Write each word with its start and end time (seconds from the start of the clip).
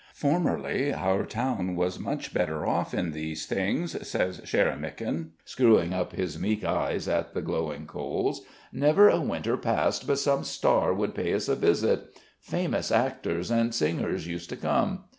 "Formerly 0.15 0.91
our 0.91 1.27
town 1.27 1.75
was 1.75 1.99
much 1.99 2.33
better 2.33 2.65
off 2.65 2.91
in 2.91 3.11
these 3.11 3.45
things," 3.45 3.91
says 4.07 4.41
Sharamykin, 4.43 5.33
screwing 5.45 5.93
up 5.93 6.13
his 6.13 6.39
meek 6.39 6.63
eyes 6.63 7.07
at 7.07 7.35
the 7.35 7.41
glowing 7.43 7.85
coals. 7.85 8.41
"Never 8.73 9.09
a 9.09 9.21
winter 9.21 9.57
passed 9.57 10.07
but 10.07 10.17
some 10.17 10.43
star 10.43 10.91
would 10.91 11.13
pay 11.13 11.35
us 11.35 11.47
a 11.47 11.55
visit. 11.55 12.17
Famous 12.39 12.91
actors 12.91 13.51
and 13.51 13.75
singers 13.75 14.25
used 14.25 14.49
to 14.49 14.55
come 14.55 15.03